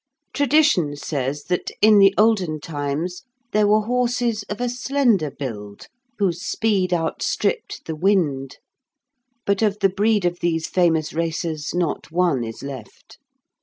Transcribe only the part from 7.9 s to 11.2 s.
wind, but of the breed of these famous